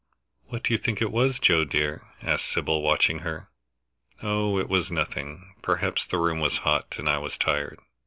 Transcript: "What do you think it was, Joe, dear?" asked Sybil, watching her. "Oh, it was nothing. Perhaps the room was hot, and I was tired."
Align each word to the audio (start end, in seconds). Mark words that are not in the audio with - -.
"What 0.47 0.63
do 0.63 0.73
you 0.73 0.79
think 0.79 0.99
it 0.99 1.11
was, 1.11 1.37
Joe, 1.39 1.63
dear?" 1.63 2.07
asked 2.23 2.47
Sybil, 2.51 2.81
watching 2.81 3.19
her. 3.19 3.49
"Oh, 4.23 4.57
it 4.57 4.67
was 4.67 4.91
nothing. 4.91 5.53
Perhaps 5.61 6.07
the 6.07 6.17
room 6.17 6.39
was 6.39 6.57
hot, 6.65 6.95
and 6.97 7.07
I 7.07 7.19
was 7.19 7.37
tired." 7.37 7.77